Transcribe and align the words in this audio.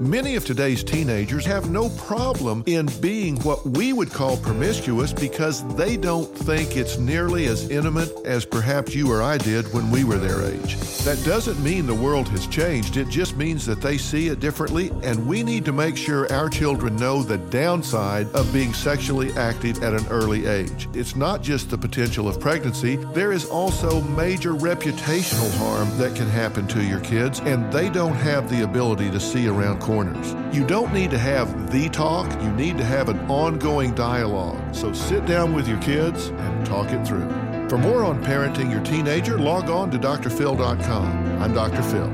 Many 0.00 0.34
of 0.34 0.44
today's 0.44 0.82
teenagers 0.82 1.46
have 1.46 1.70
no 1.70 1.88
problem 1.90 2.64
in 2.66 2.88
being 3.00 3.38
what 3.42 3.64
we 3.64 3.92
would 3.92 4.10
call 4.10 4.36
promiscuous 4.36 5.12
because 5.12 5.64
they 5.76 5.96
don't 5.96 6.26
think 6.36 6.76
it's 6.76 6.98
nearly 6.98 7.46
as 7.46 7.70
intimate 7.70 8.10
as 8.24 8.44
perhaps 8.44 8.92
you 8.92 9.12
or 9.12 9.22
I 9.22 9.38
did 9.38 9.72
when 9.72 9.92
we 9.92 10.02
were 10.02 10.18
their 10.18 10.42
age. 10.42 10.76
That 11.04 11.22
doesn't 11.24 11.62
mean 11.62 11.86
the 11.86 11.94
world 11.94 12.28
has 12.30 12.48
changed, 12.48 12.96
it 12.96 13.08
just 13.08 13.36
means 13.36 13.64
that 13.66 13.80
they 13.80 13.96
see 13.96 14.28
it 14.28 14.40
differently, 14.40 14.90
and 15.04 15.28
we 15.28 15.44
need 15.44 15.64
to 15.66 15.72
make 15.72 15.96
sure 15.96 16.30
our 16.32 16.48
children 16.48 16.96
know 16.96 17.22
the 17.22 17.38
downside 17.38 18.26
of 18.32 18.52
being 18.52 18.74
sexually 18.74 19.32
active 19.34 19.82
at 19.84 19.94
an 19.94 20.06
early 20.08 20.46
age. 20.46 20.88
It's 20.92 21.14
not 21.14 21.40
just 21.40 21.70
the 21.70 21.78
potential 21.78 22.26
of 22.26 22.40
pregnancy, 22.40 22.96
there 22.96 23.30
is 23.30 23.44
also 23.44 24.00
major 24.00 24.54
reputational 24.54 25.56
harm 25.58 25.96
that 25.98 26.16
can 26.16 26.28
happen 26.28 26.66
to 26.68 26.82
your 26.82 27.00
kids, 27.00 27.38
and 27.40 27.72
they 27.72 27.90
don't 27.90 28.14
have 28.14 28.50
the 28.50 28.64
ability 28.64 29.10
to 29.12 29.20
see 29.20 29.46
around 29.46 29.83
corners. 29.84 30.34
You 30.56 30.66
don't 30.66 30.94
need 30.94 31.10
to 31.10 31.18
have 31.18 31.70
the 31.70 31.90
talk, 31.90 32.32
you 32.42 32.50
need 32.52 32.78
to 32.78 32.84
have 32.84 33.10
an 33.10 33.18
ongoing 33.30 33.94
dialogue. 33.94 34.74
So 34.74 34.94
sit 34.94 35.26
down 35.26 35.54
with 35.54 35.68
your 35.68 35.80
kids 35.80 36.28
and 36.28 36.66
talk 36.66 36.90
it 36.90 37.06
through. 37.06 37.28
For 37.68 37.76
more 37.76 38.02
on 38.02 38.24
parenting 38.24 38.70
your 38.70 38.82
teenager, 38.82 39.38
log 39.38 39.68
on 39.68 39.90
to 39.90 39.98
drphil.com. 39.98 41.42
I'm 41.42 41.52
Dr. 41.52 41.82
Phil. 41.82 42.10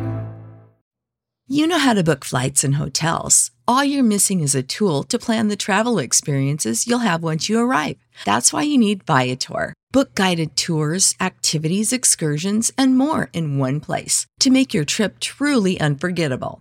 You 1.47 1.67
know 1.67 1.79
how 1.79 1.95
to 1.95 2.05
book 2.05 2.25
flights 2.25 2.65
and 2.65 2.77
hotels. 2.77 3.51
All 3.67 3.84
you're 3.84 4.05
missing 4.05 4.41
is 4.41 4.55
a 4.55 4.62
tool 4.65 5.05
to 5.05 5.19
plan 5.19 5.49
the 5.49 5.57
travel 5.57 5.99
experiences 5.99 6.87
you'll 6.87 7.07
have 7.11 7.23
once 7.23 7.49
you 7.49 7.59
arrive. 7.59 7.99
That's 8.25 8.53
why 8.53 8.62
you 8.62 8.79
need 8.79 9.05
Viator. 9.05 9.75
Book 9.93 10.15
guided 10.15 10.57
tours, 10.57 11.15
activities, 11.21 11.93
excursions, 11.93 12.73
and 12.77 12.97
more 12.97 13.31
in 13.33 13.59
one 13.59 13.81
place 13.81 14.27
to 14.41 14.51
make 14.51 14.75
your 14.75 14.84
trip 14.84 15.19
truly 15.21 15.81
unforgettable. 15.81 16.61